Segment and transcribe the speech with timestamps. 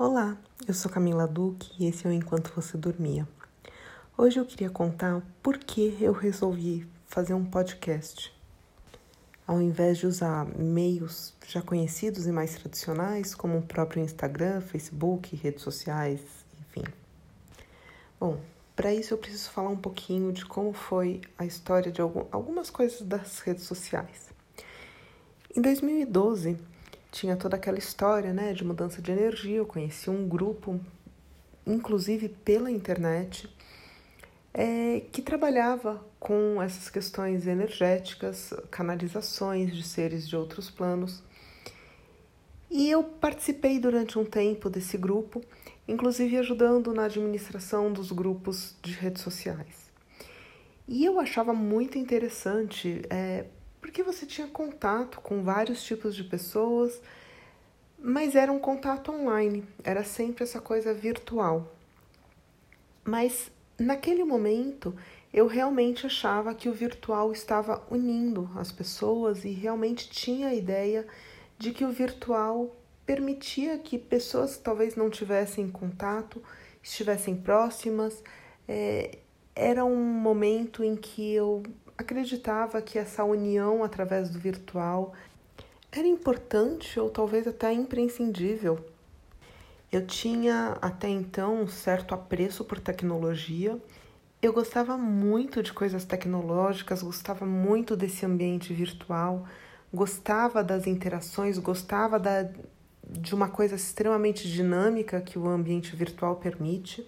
[0.00, 3.26] Olá, eu sou Camila Duque e esse é o Enquanto Você Dormia.
[4.16, 8.32] Hoje eu queria contar por que eu resolvi fazer um podcast.
[9.44, 15.34] Ao invés de usar meios já conhecidos e mais tradicionais, como o próprio Instagram, Facebook,
[15.34, 16.20] redes sociais,
[16.60, 16.84] enfim.
[18.20, 18.40] Bom,
[18.76, 23.02] para isso eu preciso falar um pouquinho de como foi a história de algumas coisas
[23.02, 24.28] das redes sociais.
[25.56, 26.56] Em 2012,
[27.10, 29.56] tinha toda aquela história né, de mudança de energia.
[29.56, 30.80] Eu conheci um grupo,
[31.66, 33.48] inclusive pela internet,
[34.52, 41.22] é, que trabalhava com essas questões energéticas, canalizações de seres de outros planos.
[42.70, 45.42] E eu participei durante um tempo desse grupo
[45.88, 49.88] inclusive ajudando na administração dos grupos de redes sociais.
[50.86, 53.46] E eu achava muito interessante, é,
[53.88, 57.00] porque você tinha contato com vários tipos de pessoas,
[57.98, 61.74] mas era um contato online, era sempre essa coisa virtual.
[63.02, 64.94] Mas naquele momento
[65.32, 71.06] eu realmente achava que o virtual estava unindo as pessoas e realmente tinha a ideia
[71.58, 76.42] de que o virtual permitia que pessoas que talvez não tivessem contato
[76.82, 78.22] estivessem próximas.
[78.68, 79.16] É,
[79.56, 81.62] era um momento em que eu
[81.98, 85.12] acreditava que essa união através do virtual
[85.90, 88.78] era importante ou talvez até imprescindível.
[89.90, 93.76] Eu tinha até então um certo apreço por tecnologia.
[94.40, 99.46] Eu gostava muito de coisas tecnológicas, gostava muito desse ambiente virtual,
[99.92, 102.48] gostava das interações, gostava da,
[103.02, 107.04] de uma coisa extremamente dinâmica que o ambiente virtual permite,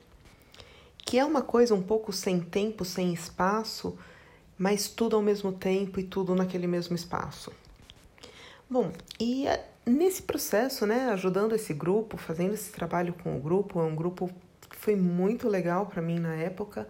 [0.97, 3.97] que é uma coisa um pouco sem tempo, sem espaço,
[4.61, 7.51] mas tudo ao mesmo tempo e tudo naquele mesmo espaço.
[8.69, 13.81] Bom, e eh, nesse processo, né, ajudando esse grupo, fazendo esse trabalho com o grupo,
[13.81, 14.31] é um grupo
[14.69, 16.87] que foi muito legal para mim na época.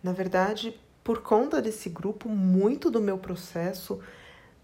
[0.00, 4.00] Na verdade, por conta desse grupo, muito do meu processo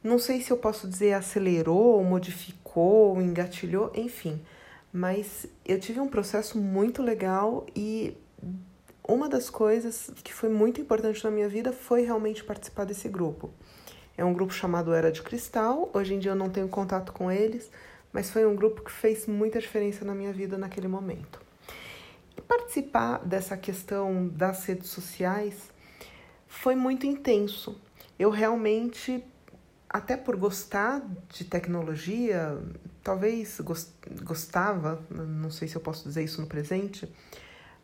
[0.03, 4.41] não sei se eu posso dizer acelerou, ou modificou, ou engatilhou, enfim.
[4.93, 8.17] Mas eu tive um processo muito legal e
[9.11, 13.51] uma das coisas que foi muito importante na minha vida foi realmente participar desse grupo.
[14.17, 15.91] É um grupo chamado Era de Cristal.
[15.93, 17.69] Hoje em dia eu não tenho contato com eles,
[18.13, 21.41] mas foi um grupo que fez muita diferença na minha vida naquele momento.
[22.37, 25.57] E participar dessa questão das redes sociais
[26.47, 27.81] foi muito intenso.
[28.17, 29.25] Eu realmente
[29.89, 32.57] até por gostar de tecnologia,
[33.03, 33.61] talvez
[34.23, 37.13] gostava, não sei se eu posso dizer isso no presente,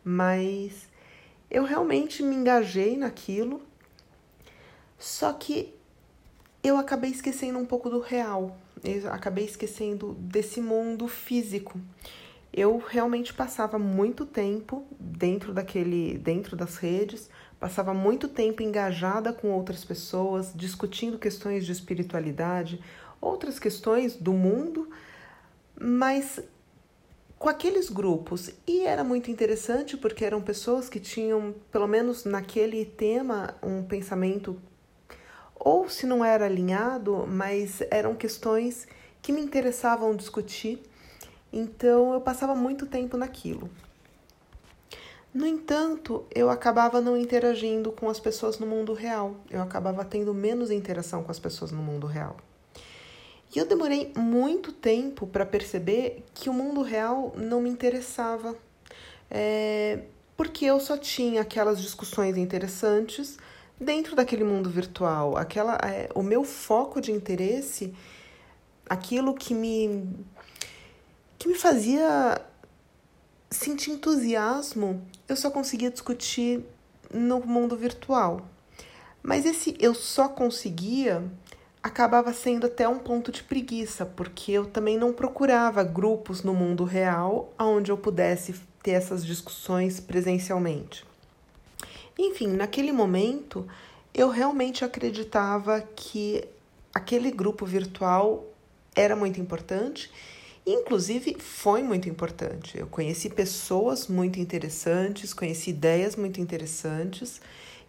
[0.05, 0.87] mas
[1.49, 3.61] eu realmente me engajei naquilo,
[4.97, 5.73] só que
[6.63, 11.79] eu acabei esquecendo um pouco do real, eu acabei esquecendo desse mundo físico.
[12.53, 19.49] Eu realmente passava muito tempo dentro daquele, dentro das redes, Passava muito tempo engajada com
[19.49, 22.79] outras pessoas, discutindo questões de espiritualidade,
[23.19, 24.87] outras questões do mundo,
[25.79, 26.39] mas
[27.37, 28.51] com aqueles grupos.
[28.65, 34.59] E era muito interessante porque eram pessoas que tinham, pelo menos naquele tema, um pensamento,
[35.55, 38.87] ou se não era alinhado, mas eram questões
[39.21, 40.81] que me interessavam discutir.
[41.51, 43.69] Então eu passava muito tempo naquilo.
[45.33, 50.33] No entanto, eu acabava não interagindo com as pessoas no mundo real, eu acabava tendo
[50.33, 52.37] menos interação com as pessoas no mundo real.
[53.57, 58.55] E eu demorei muito tempo para perceber que o mundo real não me interessava,
[59.31, 60.01] é,
[60.35, 63.39] porque eu só tinha aquelas discussões interessantes
[63.81, 65.35] dentro daquele mundo virtual.
[65.35, 67.95] Aquela, é, o meu foco de interesse,
[68.87, 70.07] aquilo que me,
[71.39, 72.39] que me fazia
[73.49, 76.63] sentir entusiasmo, eu só conseguia discutir
[77.11, 78.47] no mundo virtual.
[79.23, 81.23] Mas esse eu só conseguia
[81.87, 86.83] acabava sendo até um ponto de preguiça, porque eu também não procurava grupos no mundo
[86.83, 91.05] real onde eu pudesse ter essas discussões presencialmente.
[92.17, 93.67] Enfim, naquele momento,
[94.13, 96.43] eu realmente acreditava que
[96.93, 98.45] aquele grupo virtual
[98.95, 100.11] era muito importante
[100.69, 102.77] Inclusive, foi muito importante.
[102.77, 107.39] Eu conheci pessoas muito interessantes, conheci ideias muito interessantes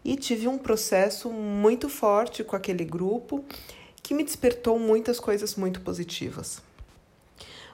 [0.05, 3.44] e tive um processo muito forte com aquele grupo
[4.08, 6.62] que me despertou muitas coisas muito positivas.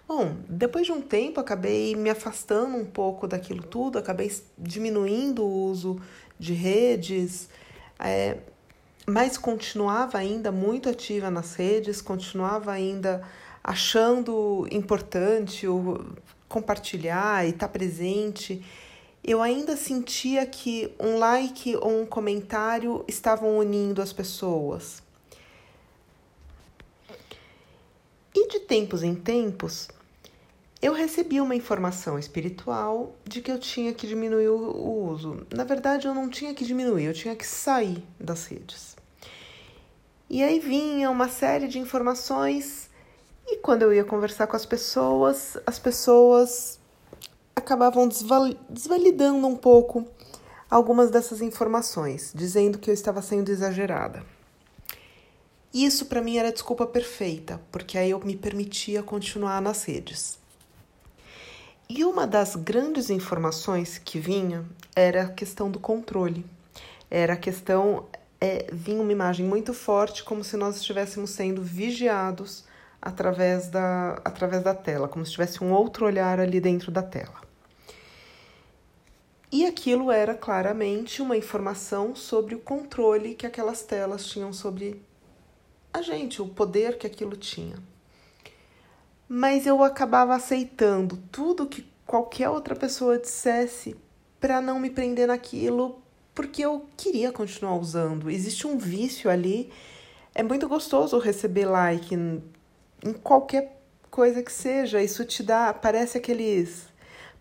[0.04, 5.66] Bom, depois de um tempo acabei me afastando um pouco daquilo tudo, acabei diminuindo o
[5.70, 6.00] uso
[6.36, 7.48] de redes,
[8.00, 8.38] é,
[9.06, 13.22] mas continuava ainda muito ativa nas redes, continuava ainda
[13.62, 16.04] achando importante ou
[16.48, 18.60] compartilhar e estar tá presente,
[19.22, 25.04] eu ainda sentia que um like ou um comentário estavam unindo as pessoas.
[28.34, 29.86] E de tempos em tempos,
[30.82, 35.46] eu recebi uma informação espiritual de que eu tinha que diminuir o uso.
[35.54, 38.96] Na verdade, eu não tinha que diminuir, eu tinha que sair das redes.
[40.28, 42.90] E aí vinha uma série de informações
[43.46, 46.80] e quando eu ia conversar com as pessoas, as pessoas
[47.54, 48.08] acabavam
[48.68, 50.04] desvalidando um pouco
[50.68, 54.33] algumas dessas informações, dizendo que eu estava sendo exagerada.
[55.74, 60.38] Isso para mim era a desculpa perfeita, porque aí eu me permitia continuar nas redes.
[61.88, 66.46] E uma das grandes informações que vinha era a questão do controle.
[67.10, 68.06] Era a questão,
[68.40, 72.64] é, vinha uma imagem muito forte, como se nós estivéssemos sendo vigiados
[73.02, 77.42] através da, através da tela, como se tivesse um outro olhar ali dentro da tela.
[79.50, 85.02] E aquilo era claramente uma informação sobre o controle que aquelas telas tinham sobre
[85.94, 87.76] a gente, o poder que aquilo tinha
[89.28, 93.96] mas eu acabava aceitando tudo que qualquer outra pessoa dissesse
[94.38, 96.02] para não me prender naquilo,
[96.34, 98.30] porque eu queria continuar usando.
[98.30, 99.72] Existe um vício ali.
[100.34, 102.42] É muito gostoso receber like em,
[103.22, 103.80] qualquer
[104.10, 105.02] coisa que seja.
[105.02, 106.86] Isso te dá, parece aqueles,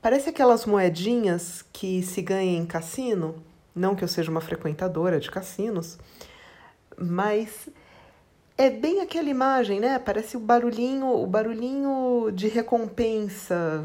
[0.01, 3.43] parece aquelas moedinhas que se ganha em cassino.
[3.75, 5.97] Não que eu seja uma frequentadora de cassinos,
[6.97, 7.67] mas
[8.57, 9.97] é bem aquela imagem, né?
[9.97, 13.83] Parece o barulhinho, o barulhinho de recompensa.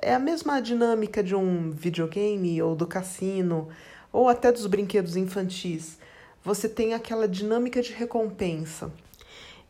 [0.00, 3.68] É, é a mesma dinâmica de um videogame ou do cassino,
[4.12, 5.98] ou até dos brinquedos infantis.
[6.44, 8.92] Você tem aquela dinâmica de recompensa.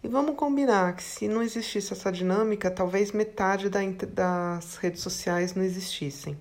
[0.05, 3.81] E vamos combinar que se não existisse essa dinâmica, talvez metade da,
[4.13, 6.39] das redes sociais não existissem.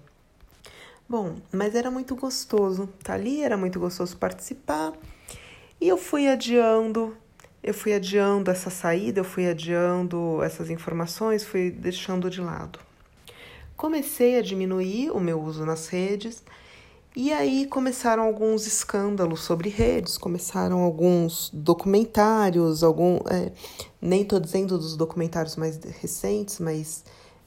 [1.10, 2.88] Bom, mas era muito gostoso.
[3.02, 4.92] Tá ali, era muito gostoso participar.
[5.80, 7.16] E eu fui adiando
[7.68, 12.80] eu fui adiando essa saída, eu fui adiando essas informações, fui deixando de lado.
[13.76, 16.42] Comecei a diminuir o meu uso nas redes
[17.14, 23.52] e aí começaram alguns escândalos sobre redes, começaram alguns documentários, algum, é,
[24.02, 27.04] nem estou dizendo dos documentários mais recentes, mas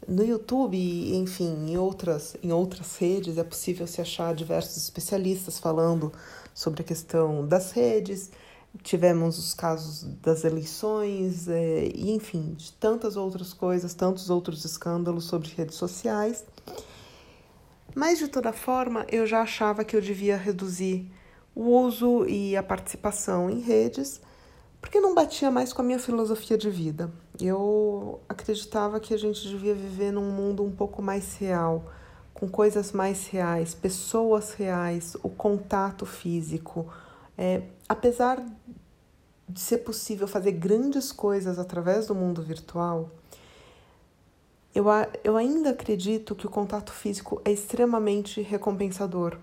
[0.07, 0.77] no YouTube,
[1.17, 6.13] enfim, em outras, em outras redes é possível se achar diversos especialistas falando
[6.53, 8.31] sobre a questão das redes
[8.83, 15.25] tivemos os casos das eleições, é, e enfim, de tantas outras coisas, tantos outros escândalos
[15.25, 16.45] sobre redes sociais.
[17.95, 21.11] Mas de toda forma, eu já achava que eu devia reduzir
[21.55, 24.21] o uso e a participação em redes,
[24.81, 27.11] porque não batia mais com a minha filosofia de vida.
[27.41, 31.85] Eu acreditava que a gente devia viver num mundo um pouco mais real,
[32.33, 36.87] com coisas mais reais, pessoas reais, o contato físico
[37.41, 38.45] é, apesar
[39.49, 43.11] de ser possível fazer grandes coisas através do mundo virtual,
[44.75, 44.85] eu,
[45.25, 49.39] eu ainda acredito que o contato físico é extremamente recompensador.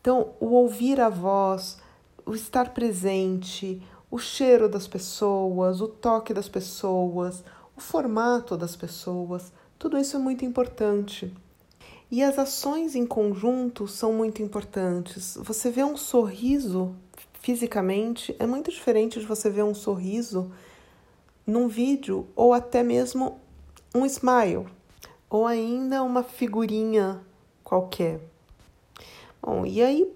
[0.00, 1.76] Então, o ouvir a voz,
[2.24, 7.44] o estar presente, o cheiro das pessoas, o toque das pessoas,
[7.76, 11.30] o formato das pessoas, tudo isso é muito importante.
[12.10, 15.36] E as ações em conjunto são muito importantes.
[15.42, 16.94] Você vê um sorriso
[17.44, 20.50] fisicamente é muito diferente de você ver um sorriso
[21.46, 23.38] num vídeo ou até mesmo
[23.94, 24.66] um smile
[25.28, 27.20] ou ainda uma figurinha
[27.62, 28.18] qualquer.
[29.42, 30.10] Bom, e aí,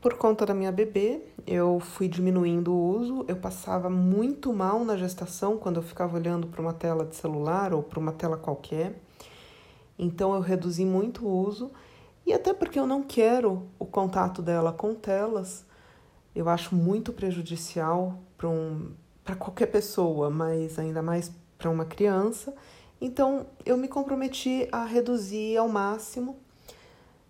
[0.00, 3.24] por conta da minha bebê, eu fui diminuindo o uso.
[3.28, 7.72] Eu passava muito mal na gestação quando eu ficava olhando para uma tela de celular
[7.72, 9.00] ou para uma tela qualquer.
[9.98, 11.70] Então eu reduzi muito o uso
[12.26, 15.64] e até porque eu não quero o contato dela com telas,
[16.34, 18.92] eu acho muito prejudicial para um,
[19.38, 22.54] qualquer pessoa, mas ainda mais para uma criança.
[23.00, 26.38] Então eu me comprometi a reduzir ao máximo.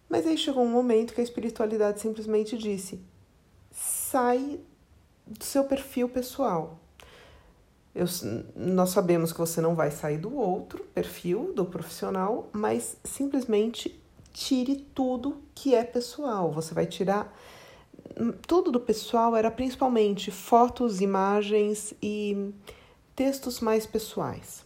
[0.08, 3.00] Mas aí chegou um momento que a espiritualidade simplesmente disse:
[3.70, 4.61] sai
[5.26, 6.80] do seu perfil pessoal.
[7.97, 8.05] Eu,
[8.55, 13.99] nós sabemos que você não vai sair do outro perfil, do profissional, mas simplesmente
[14.35, 16.53] tire tudo que é pessoal.
[16.53, 17.35] Você vai tirar.
[18.21, 22.53] Hum, tudo do pessoal era principalmente fotos, imagens e
[23.15, 24.62] textos mais pessoais.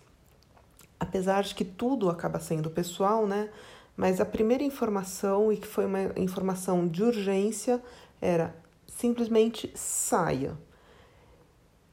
[0.98, 3.48] Apesar de que tudo acaba sendo pessoal, né?
[3.96, 7.80] Mas a primeira informação, e que foi uma informação de urgência,
[8.20, 8.52] era
[8.88, 10.58] simplesmente saia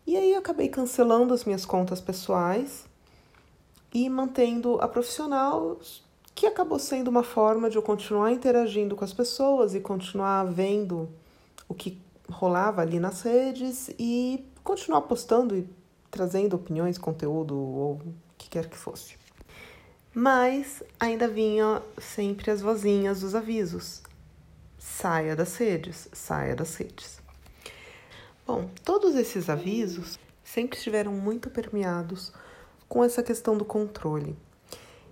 [0.08, 2.86] e aí eu acabei cancelando as minhas contas pessoais.
[3.94, 5.80] e mantendo a profissional,
[6.36, 11.10] que acabou sendo uma forma de eu continuar interagindo com as pessoas e continuar vendo
[11.68, 12.00] o que
[12.30, 15.68] rolava ali nas redes e continuar postando e
[16.12, 19.16] trazendo opiniões, conteúdo ou o que quer que fosse.
[20.14, 24.02] Mas ainda vinha sempre as vozinhas dos avisos.
[24.78, 27.17] Saia das redes, saia das redes.
[28.48, 32.32] Bom, todos esses avisos sempre estiveram muito permeados
[32.88, 34.38] com essa questão do controle.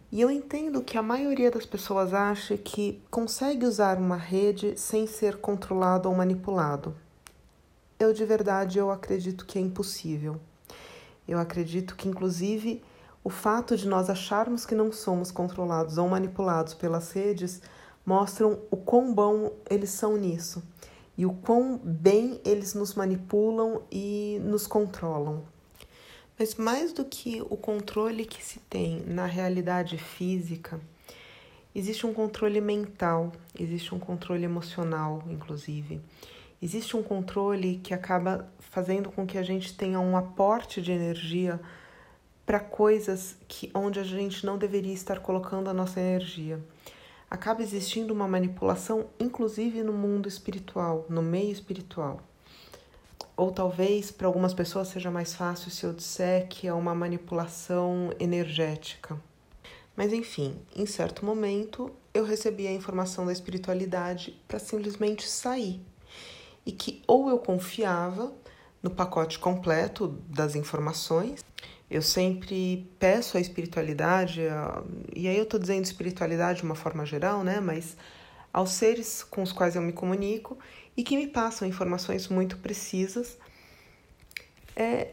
[0.10, 5.06] E eu entendo que a maioria das pessoas acha que consegue usar uma rede sem
[5.06, 6.96] ser controlado ou manipulado.
[8.00, 10.40] Eu de verdade eu acredito que é impossível.
[11.28, 12.82] Eu acredito que inclusive
[13.22, 17.62] o fato de nós acharmos que não somos controlados ou manipulados pelas redes
[18.06, 20.64] mostram o quão bom eles são nisso
[21.18, 25.44] e o quão bem eles nos manipulam e nos controlam.
[26.38, 30.80] Mas mais do que o controle que se tem na realidade física,
[31.74, 36.02] existe um controle mental, existe um controle emocional, inclusive.
[36.62, 41.60] Existe um controle que acaba fazendo com que a gente tenha um aporte de energia
[42.46, 46.60] para coisas que onde a gente não deveria estar colocando a nossa energia.
[47.30, 52.22] Acaba existindo uma manipulação, inclusive no mundo espiritual, no meio espiritual.
[53.36, 58.12] Ou talvez para algumas pessoas seja mais fácil se eu disser que é uma manipulação
[58.20, 59.20] energética.
[59.96, 65.82] Mas enfim, em certo momento eu recebi a informação da espiritualidade para simplesmente sair.
[66.66, 68.34] E que ou eu confiava
[68.82, 71.44] no pacote completo das informações,
[71.90, 74.42] eu sempre peço a espiritualidade,
[75.16, 77.60] e aí eu estou dizendo espiritualidade de uma forma geral, né?
[77.60, 77.96] Mas
[78.52, 80.58] aos seres com os quais eu me comunico
[80.96, 83.38] e que me passam informações muito precisas.
[84.76, 85.10] É,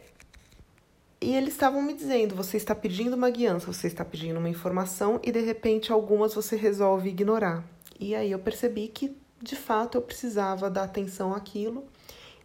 [1.20, 5.20] e eles estavam me dizendo: você está pedindo uma guiança, você está pedindo uma informação
[5.22, 7.64] e de repente algumas você resolve ignorar.
[8.00, 11.84] E aí eu percebi que de fato eu precisava dar atenção àquilo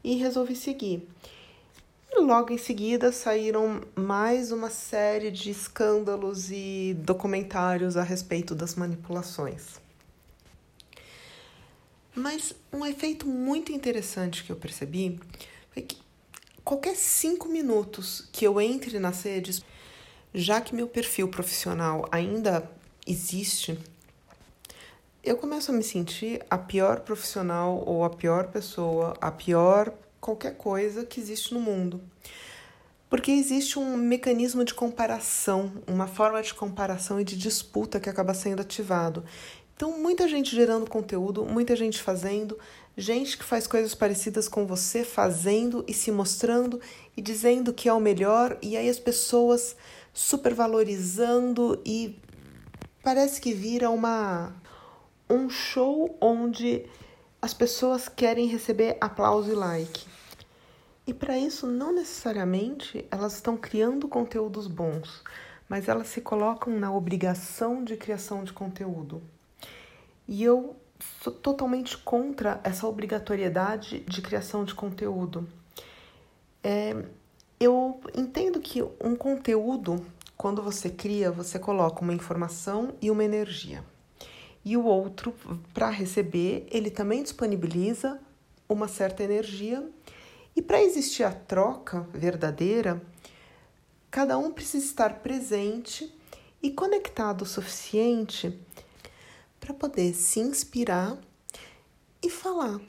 [0.04, 1.08] e resolvi seguir.
[2.18, 8.74] E logo em seguida saíram mais uma série de escândalos e documentários a respeito das
[8.74, 9.80] manipulações.
[12.16, 15.20] Mas um efeito muito interessante que eu percebi
[15.70, 16.00] foi que
[16.64, 19.62] qualquer cinco minutos que eu entre nas redes,
[20.34, 22.68] já que meu perfil profissional ainda
[23.06, 23.78] existe,
[25.24, 29.94] eu começo a me sentir a pior profissional ou a pior pessoa, a pior
[30.28, 32.02] qualquer coisa que existe no mundo.
[33.10, 38.34] Porque existe um mecanismo de comparação, uma forma de comparação e de disputa que acaba
[38.34, 39.24] sendo ativado.
[39.74, 42.60] Então, muita gente gerando conteúdo, muita gente fazendo,
[42.98, 46.82] gente que faz coisas parecidas com você, fazendo e se mostrando
[47.16, 49.78] e dizendo que é o melhor, e aí as pessoas
[50.14, 52.20] supervalorizando e
[53.02, 54.54] parece que vira uma
[55.30, 56.86] um show onde
[57.42, 60.17] as pessoas querem receber aplauso e like.
[61.08, 65.24] E para isso, não necessariamente elas estão criando conteúdos bons,
[65.70, 69.22] mas elas se colocam na obrigação de criação de conteúdo.
[70.28, 70.76] E eu
[71.22, 75.48] sou totalmente contra essa obrigatoriedade de criação de conteúdo.
[76.62, 76.94] É,
[77.58, 83.82] eu entendo que um conteúdo, quando você cria, você coloca uma informação e uma energia.
[84.66, 85.34] E o outro,
[85.74, 88.20] para receber, ele também disponibiliza
[88.68, 89.90] uma certa energia.
[90.58, 93.00] E para existir a troca verdadeira,
[94.10, 96.12] cada um precisa estar presente
[96.64, 98.60] e conectado o suficiente
[99.60, 101.16] para poder se inspirar
[102.24, 102.82] e falar.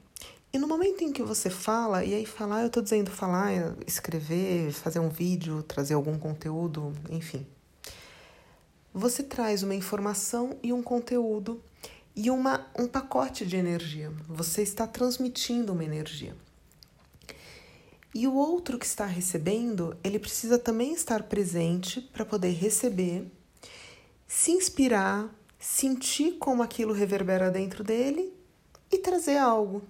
[0.51, 3.53] E no momento em que você fala, e aí falar, eu estou dizendo falar,
[3.87, 7.47] escrever, fazer um vídeo, trazer algum conteúdo, enfim.
[8.95, 11.63] Você traz uma informação e um conteúdo
[12.17, 14.11] e uma, um pacote de energia.
[14.27, 16.35] Você está transmitindo uma energia.
[18.15, 23.31] E o outro que está recebendo, ele precisa também estar presente para poder receber,
[24.27, 28.33] se inspirar, sentir como aquilo reverbera dentro dele
[28.91, 29.83] e trazer algo.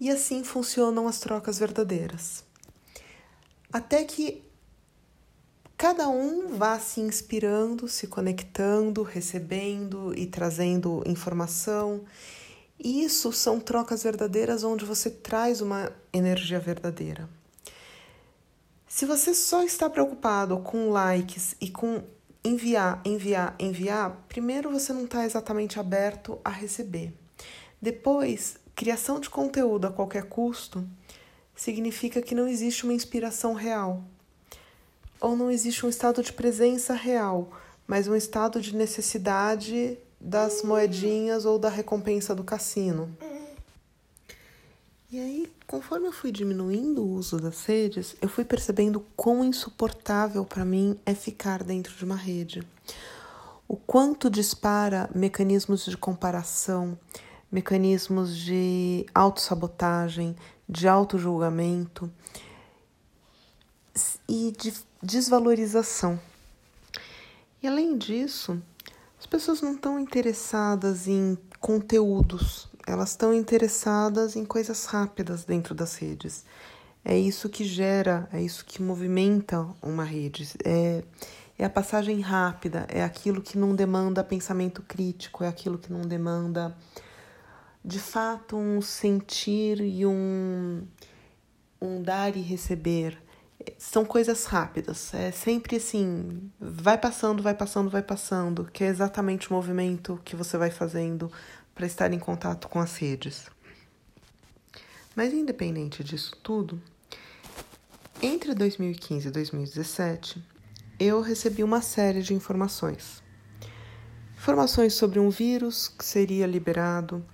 [0.00, 2.44] E assim funcionam as trocas verdadeiras.
[3.72, 4.42] Até que
[5.76, 12.04] cada um vá se inspirando, se conectando, recebendo e trazendo informação.
[12.78, 17.28] Isso são trocas verdadeiras onde você traz uma energia verdadeira.
[18.88, 22.02] Se você só está preocupado com likes e com
[22.42, 27.12] enviar, enviar, enviar, primeiro você não está exatamente aberto a receber.
[27.80, 30.88] Depois, criação de conteúdo a qualquer custo
[31.54, 34.02] significa que não existe uma inspiração real
[35.20, 37.50] ou não existe um estado de presença real
[37.88, 43.16] mas um estado de necessidade das moedinhas ou da recompensa do cassino.
[45.10, 50.44] E aí, conforme eu fui diminuindo o uso das redes, eu fui percebendo quão insuportável
[50.44, 52.62] para mim é ficar dentro de uma rede.
[53.66, 56.98] O quanto dispara mecanismos de comparação,
[57.50, 60.36] mecanismos de autossabotagem,
[60.68, 62.12] de autojulgamento
[64.28, 66.20] e de desvalorização.
[67.62, 68.62] E além disso,
[69.18, 75.94] as pessoas não estão interessadas em conteúdos, elas estão interessadas em coisas rápidas dentro das
[75.96, 76.44] redes.
[77.04, 80.48] É isso que gera, é isso que movimenta uma rede.
[80.64, 81.04] É,
[81.58, 86.00] é a passagem rápida, é aquilo que não demanda pensamento crítico, é aquilo que não
[86.00, 86.74] demanda
[87.84, 90.82] de fato um sentir e um,
[91.80, 93.18] um dar e receber
[93.76, 95.12] são coisas rápidas.
[95.12, 100.34] É sempre assim, vai passando, vai passando, vai passando, que é exatamente o movimento que
[100.36, 101.30] você vai fazendo
[101.78, 103.46] para estar em contato com as redes.
[105.14, 106.82] Mas independente disso tudo,
[108.20, 110.44] entre 2015 e 2017,
[110.98, 113.22] eu recebi uma série de informações.
[114.36, 117.24] Informações sobre um vírus que seria liberado,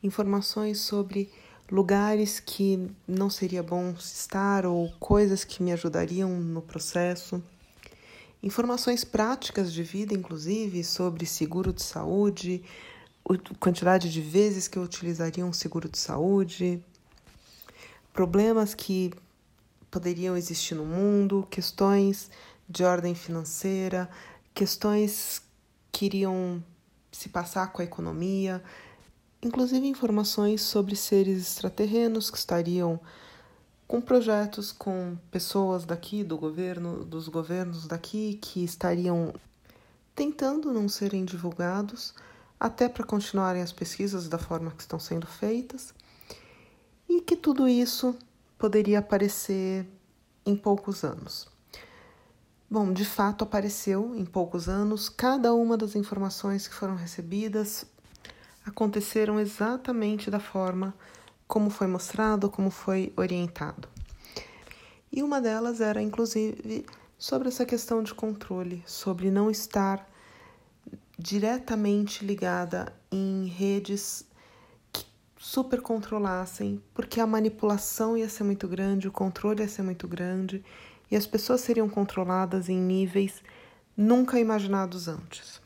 [0.00, 1.28] informações sobre
[1.68, 7.42] lugares que não seria bom estar ou coisas que me ajudariam no processo.
[8.44, 12.62] Informações práticas de vida, inclusive, sobre seguro de saúde,
[13.58, 16.82] quantidade de vezes que eu utilizaria um seguro de saúde,
[18.12, 19.12] problemas que
[19.90, 22.30] poderiam existir no mundo, questões
[22.68, 24.08] de ordem financeira,
[24.54, 25.42] questões
[25.90, 26.62] que iriam
[27.10, 28.62] se passar com a economia,
[29.42, 33.00] inclusive informações sobre seres extraterrenos que estariam
[33.86, 39.34] com projetos com pessoas daqui do governo, dos governos daqui que estariam
[40.14, 42.14] tentando não serem divulgados
[42.60, 45.94] até para continuarem as pesquisas da forma que estão sendo feitas
[47.08, 48.14] e que tudo isso
[48.58, 49.88] poderia aparecer
[50.44, 51.48] em poucos anos.
[52.70, 55.08] Bom, de fato apareceu em poucos anos.
[55.08, 57.86] Cada uma das informações que foram recebidas
[58.64, 60.94] aconteceram exatamente da forma
[61.48, 63.88] como foi mostrado, como foi orientado.
[65.10, 66.86] E uma delas era, inclusive,
[67.18, 70.08] sobre essa questão de controle, sobre não estar
[71.20, 74.24] diretamente ligada em redes
[74.90, 75.04] que
[75.36, 80.64] super controlassem, porque a manipulação ia ser muito grande, o controle ia ser muito grande
[81.10, 83.42] e as pessoas seriam controladas em níveis
[83.94, 85.60] nunca imaginados antes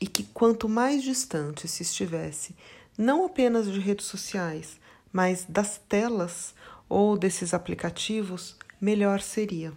[0.00, 2.56] e que quanto mais distante se estivesse,
[2.98, 4.80] não apenas de redes sociais,
[5.12, 6.52] mas das telas
[6.88, 9.72] ou desses aplicativos, melhor seria.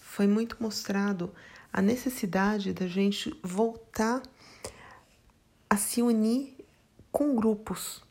[0.00, 1.30] Foi muito mostrado
[1.78, 4.20] a necessidade da gente voltar
[5.70, 6.56] a se unir
[7.12, 8.02] com grupos.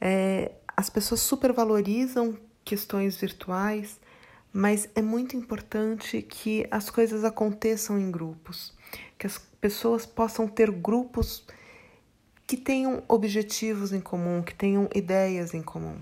[0.00, 3.98] É, as pessoas supervalorizam questões virtuais,
[4.52, 8.72] mas é muito importante que as coisas aconteçam em grupos,
[9.18, 11.44] que as pessoas possam ter grupos
[12.46, 15.98] que tenham objetivos em comum, que tenham ideias em comum.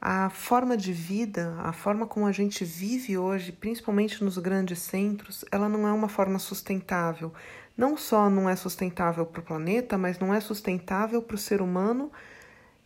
[0.00, 5.44] A forma de vida, a forma como a gente vive hoje, principalmente nos grandes centros,
[5.50, 7.32] ela não é uma forma sustentável.
[7.76, 11.60] Não só não é sustentável para o planeta, mas não é sustentável para o ser
[11.60, 12.10] humano,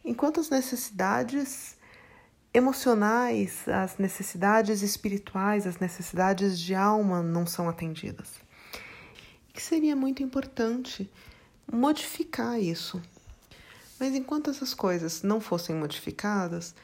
[0.05, 1.77] enquanto as necessidades
[2.53, 8.41] emocionais, as necessidades espirituais, as necessidades de alma não são atendidas
[9.53, 11.11] que seria muito importante
[11.71, 13.01] modificar isso.
[13.99, 16.75] Mas enquanto essas coisas não fossem modificadas,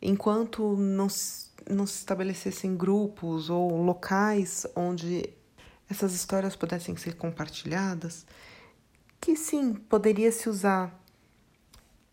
[0.00, 5.28] enquanto não se, não se estabelecessem grupos ou locais onde
[5.90, 8.26] essas histórias pudessem ser compartilhadas,
[9.20, 10.94] que sim, poderia se usar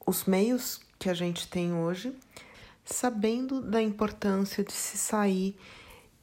[0.06, 2.16] os meios que a gente tem hoje,
[2.84, 5.58] sabendo da importância de se sair,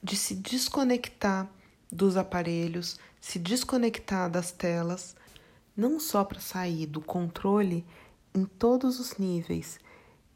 [0.02, 1.48] de se desconectar
[1.90, 5.14] dos aparelhos, se desconectar das telas,
[5.76, 7.84] não só para sair do controle
[8.34, 9.78] em todos os níveis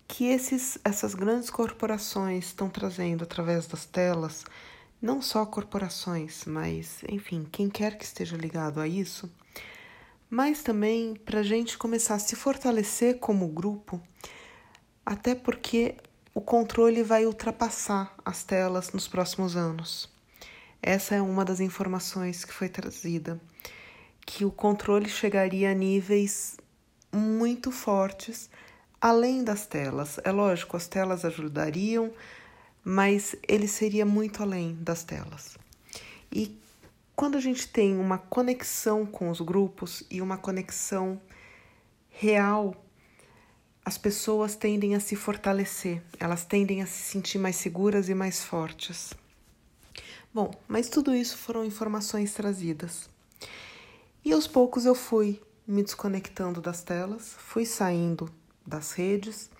[0.08, 4.44] que esses, essas grandes corporações estão trazendo através das telas,
[5.00, 9.30] não só corporações, mas enfim, quem quer que esteja ligado a isso,
[10.30, 14.00] mas também para a gente começar a se fortalecer como grupo,
[15.04, 15.96] até porque
[16.34, 20.10] o controle vai ultrapassar as telas nos próximos anos.
[20.82, 23.40] Essa é uma das informações que foi trazida,
[24.24, 26.56] que o controle chegaria a níveis
[27.12, 28.50] muito fortes
[29.00, 30.18] além das telas.
[30.24, 32.12] É lógico, as telas ajudariam,
[32.84, 35.56] mas ele seria muito além das telas.
[36.32, 36.58] E
[37.14, 41.20] quando a gente tem uma conexão com os grupos e uma conexão
[42.10, 42.74] real,
[43.84, 48.42] as pessoas tendem a se fortalecer, elas tendem a se sentir mais seguras e mais
[48.42, 49.14] fortes.
[50.34, 53.08] Bom, mas tudo isso foram informações trazidas.
[54.24, 58.30] E aos poucos eu fui me desconectando das telas, fui saindo
[58.66, 59.50] das redes,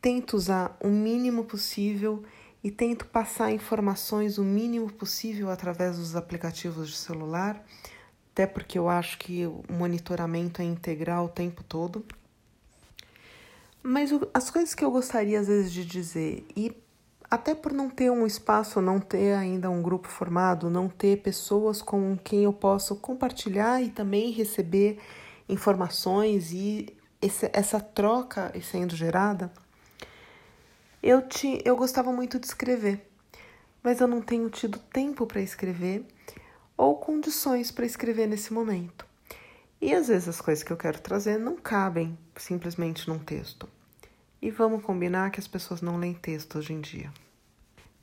[0.00, 2.22] tento usar o mínimo possível
[2.62, 7.64] e tento passar informações o mínimo possível através dos aplicativos de celular,
[8.32, 12.04] até porque eu acho que o monitoramento é integral o tempo todo.
[13.82, 16.72] Mas as coisas que eu gostaria às vezes de dizer, e
[17.28, 21.82] até por não ter um espaço, não ter ainda um grupo formado, não ter pessoas
[21.82, 24.98] com quem eu possa compartilhar e também receber
[25.48, 29.50] informações e esse, essa troca sendo gerada,
[31.02, 33.08] eu, te, eu gostava muito de escrever,
[33.82, 36.04] mas eu não tenho tido tempo para escrever
[36.76, 39.06] ou condições para escrever nesse momento.
[39.80, 43.68] E às vezes as coisas que eu quero trazer não cabem simplesmente num texto.
[44.40, 47.12] E vamos combinar que as pessoas não leem texto hoje em dia.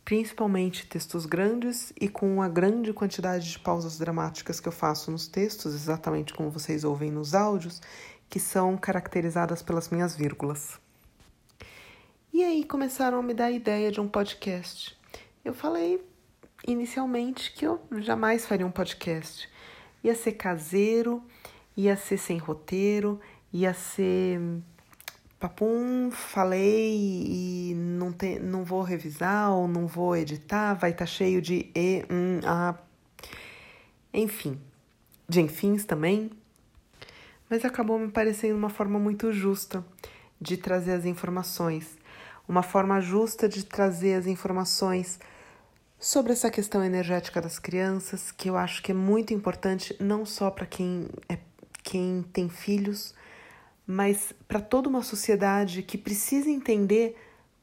[0.04, 5.28] Principalmente textos grandes e com a grande quantidade de pausas dramáticas que eu faço nos
[5.28, 7.82] textos, exatamente como vocês ouvem nos áudios,
[8.30, 10.80] que são caracterizadas pelas minhas vírgulas.
[12.32, 14.98] E aí começaram a me dar a ideia de um podcast.
[15.44, 16.06] Eu falei
[16.68, 19.50] inicialmente que eu jamais faria um podcast.
[20.04, 21.24] Ia ser caseiro,
[21.76, 23.20] ia ser sem roteiro,
[23.52, 24.40] ia ser
[25.40, 31.12] papum, falei e não, te, não vou revisar ou não vou editar, vai estar tá
[31.12, 32.76] cheio de e, um, a.
[34.14, 34.60] Enfim,
[35.28, 36.30] de enfins também.
[37.50, 39.84] Mas acabou me parecendo uma forma muito justa
[40.40, 41.98] de trazer as informações.
[42.48, 45.20] Uma forma justa de trazer as informações
[46.00, 50.50] sobre essa questão energética das crianças, que eu acho que é muito importante não só
[50.50, 51.38] para quem é
[51.84, 53.16] quem tem filhos,
[53.88, 57.18] mas para toda uma sociedade que precisa entender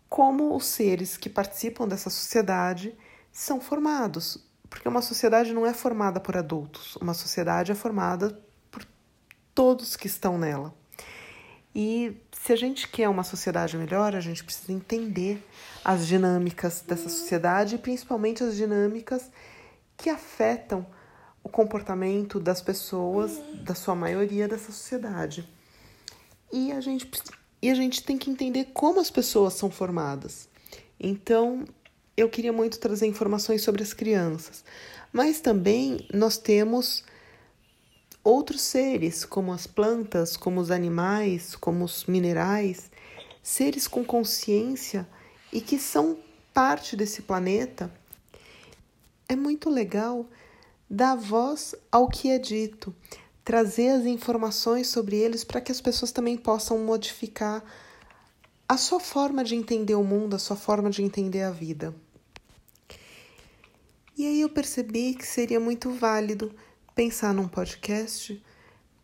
[0.09, 2.93] como os seres que participam dessa sociedade
[3.31, 8.37] são formados, porque uma sociedade não é formada por adultos, uma sociedade é formada
[9.57, 10.73] todos que estão nela.
[11.75, 15.43] E se a gente quer uma sociedade melhor, a gente precisa entender
[15.83, 19.31] as dinâmicas dessa sociedade e principalmente as dinâmicas
[19.97, 20.87] que afetam
[21.43, 25.49] o comportamento das pessoas, da sua maioria dessa sociedade.
[26.53, 27.11] E a gente,
[27.63, 30.49] e a gente tem que entender como as pessoas são formadas.
[31.01, 31.65] Então,
[32.17, 34.65] eu queria muito trazer informações sobre as crianças,
[35.13, 37.05] mas também nós temos
[38.27, 42.91] outros seres, como as plantas, como os animais, como os minerais,
[43.41, 45.09] seres com consciência
[45.53, 46.19] e que são
[46.53, 47.89] parte desse planeta.
[49.29, 50.27] É muito legal
[50.91, 52.93] dar voz ao que é dito,
[53.45, 57.63] trazer as informações sobre eles para que as pessoas também possam modificar
[58.69, 61.95] a sua forma de entender o mundo, a sua forma de entender a vida.
[64.19, 66.53] E aí eu percebi que seria muito válido
[66.97, 68.43] pensar num podcast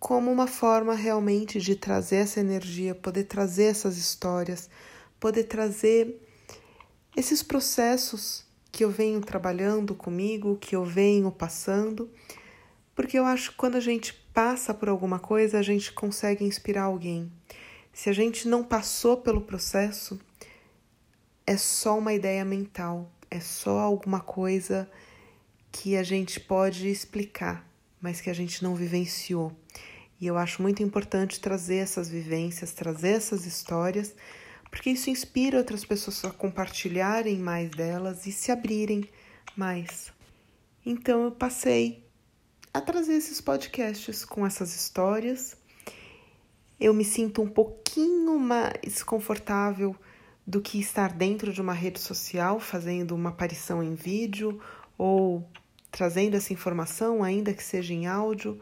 [0.01, 4.71] como uma forma realmente de trazer essa energia, poder trazer essas histórias,
[5.21, 6.19] poder trazer
[7.15, 12.11] esses processos que eu venho trabalhando comigo, que eu venho passando,
[12.95, 16.85] porque eu acho que quando a gente passa por alguma coisa, a gente consegue inspirar
[16.85, 17.31] alguém.
[17.93, 20.19] Se a gente não passou pelo processo,
[21.47, 24.91] é só uma ideia mental, é só alguma coisa
[25.71, 27.71] que a gente pode explicar
[28.03, 29.57] mas que a gente não vivenciou.
[30.21, 34.15] E eu acho muito importante trazer essas vivências, trazer essas histórias,
[34.71, 39.09] porque isso inspira outras pessoas a compartilharem mais delas e se abrirem
[39.57, 40.13] mais.
[40.85, 42.05] Então eu passei
[42.75, 45.57] a trazer esses podcasts com essas histórias.
[46.81, 49.95] Eu me sinto um pouquinho mais confortável
[50.47, 54.61] do que estar dentro de uma rede social fazendo uma aparição em vídeo
[54.99, 55.49] ou
[55.93, 58.59] trazendo essa informação, ainda que seja em áudio.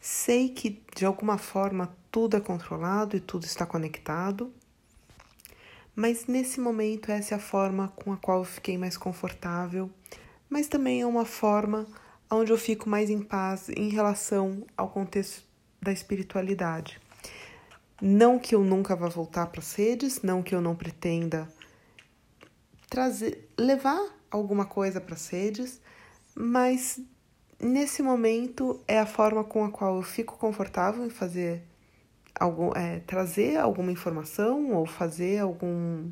[0.00, 4.52] Sei que de alguma forma tudo é controlado e tudo está conectado,
[5.94, 9.88] mas nesse momento essa é a forma com a qual eu fiquei mais confortável,
[10.48, 11.86] mas também é uma forma
[12.28, 15.44] onde eu fico mais em paz em relação ao contexto
[15.80, 17.00] da espiritualidade.
[18.02, 21.48] Não que eu nunca vá voltar para as redes, não que eu não pretenda
[22.88, 25.80] trazer, levar alguma coisa para as
[26.34, 27.00] mas
[27.58, 31.62] nesse momento é a forma com a qual eu fico confortável em fazer
[32.38, 36.10] algum, é, trazer alguma informação ou fazer algum,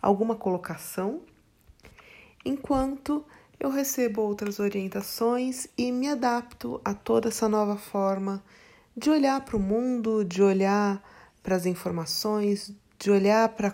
[0.00, 1.20] alguma colocação,
[2.44, 3.24] enquanto
[3.60, 8.42] eu recebo outras orientações e me adapto a toda essa nova forma
[8.96, 11.02] de olhar para o mundo, de olhar
[11.42, 13.70] para as informações, de olhar para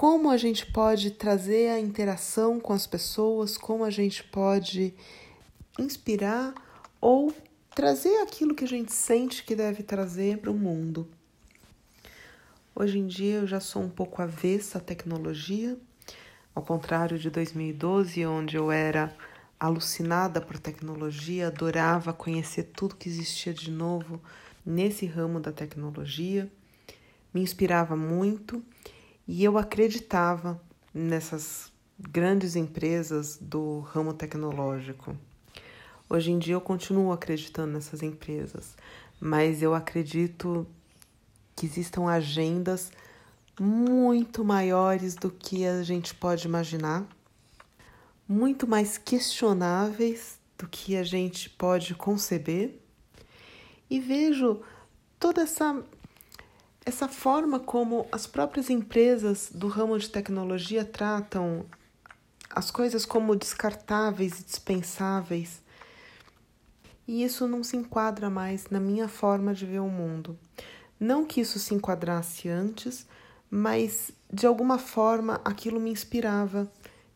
[0.00, 4.94] como a gente pode trazer a interação com as pessoas, como a gente pode
[5.78, 6.54] inspirar
[6.98, 7.34] ou
[7.74, 11.06] trazer aquilo que a gente sente que deve trazer para o mundo.
[12.74, 15.76] Hoje em dia eu já sou um pouco avessa à tecnologia,
[16.54, 19.14] ao contrário de 2012, onde eu era
[19.60, 24.18] alucinada por tecnologia, adorava conhecer tudo que existia de novo
[24.64, 26.50] nesse ramo da tecnologia,
[27.34, 28.64] me inspirava muito
[29.32, 30.60] e eu acreditava
[30.92, 35.16] nessas grandes empresas do ramo tecnológico.
[36.08, 38.74] Hoje em dia eu continuo acreditando nessas empresas,
[39.20, 40.66] mas eu acredito
[41.54, 42.90] que existam agendas
[43.60, 47.06] muito maiores do que a gente pode imaginar,
[48.26, 52.80] muito mais questionáveis do que a gente pode conceber.
[53.88, 54.60] E vejo
[55.20, 55.84] toda essa
[56.90, 61.64] essa forma como as próprias empresas do ramo de tecnologia tratam
[62.50, 65.62] as coisas como descartáveis e dispensáveis.
[67.06, 70.36] E isso não se enquadra mais na minha forma de ver o mundo.
[70.98, 73.06] Não que isso se enquadrasse antes,
[73.48, 76.68] mas de alguma forma aquilo me inspirava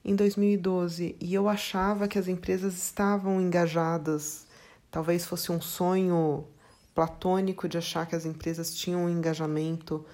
[0.04, 4.46] em 2012 e eu achava que as empresas estavam engajadas.
[4.88, 6.46] Talvez fosse um sonho
[6.94, 10.04] platônico de achar que as empresas tinham um engajamento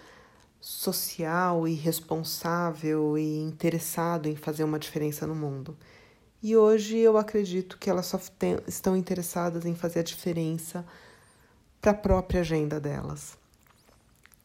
[0.61, 5.77] social e responsável e interessado em fazer uma diferença no mundo.
[6.43, 10.85] E hoje eu acredito que elas só tem, estão interessadas em fazer a diferença
[11.81, 13.39] para a própria agenda delas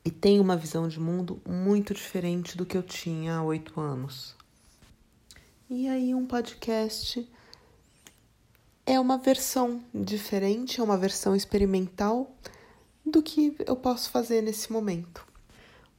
[0.05, 4.35] e tenho uma visão de mundo muito diferente do que eu tinha há oito anos.
[5.67, 7.27] E aí, um podcast
[8.85, 12.29] é uma versão diferente, é uma versão experimental
[13.03, 15.25] do que eu posso fazer nesse momento,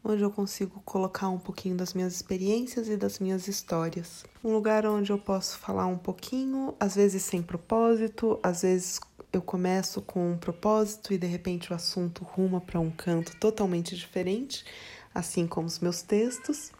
[0.05, 4.25] onde eu consigo colocar um pouquinho das minhas experiências e das minhas histórias.
[4.43, 9.01] Um lugar onde eu posso falar um pouquinho, às vezes sem propósito, às vezes
[9.33, 13.97] eu começo com um propósito e de repente o assunto ruma para um canto totalmente
[13.97, 14.65] diferente,
[15.13, 16.71] assim como os meus textos.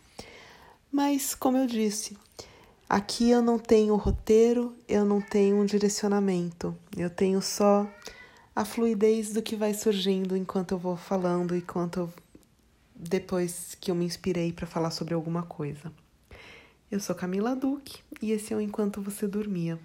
[0.91, 2.17] Mas, como eu disse,
[2.89, 7.89] aqui eu não tenho roteiro, eu não tenho um direcionamento, eu tenho só
[8.55, 12.13] a fluidez do que vai surgindo enquanto eu vou falando, enquanto eu,
[12.95, 15.93] depois que eu me inspirei para falar sobre alguma coisa.
[16.91, 19.79] Eu sou Camila Duque e esse é o Enquanto Você Dormia.